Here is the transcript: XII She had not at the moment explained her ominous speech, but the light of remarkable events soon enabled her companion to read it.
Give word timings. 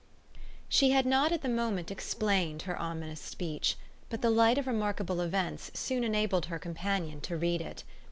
XII 0.33 0.41
She 0.67 0.89
had 0.89 1.05
not 1.05 1.31
at 1.31 1.43
the 1.43 1.47
moment 1.47 1.91
explained 1.91 2.63
her 2.63 2.75
ominous 2.81 3.21
speech, 3.21 3.77
but 4.09 4.23
the 4.23 4.31
light 4.31 4.57
of 4.57 4.65
remarkable 4.65 5.21
events 5.21 5.69
soon 5.75 6.03
enabled 6.03 6.47
her 6.47 6.57
companion 6.57 7.21
to 7.21 7.37
read 7.37 7.61
it. 7.61 7.83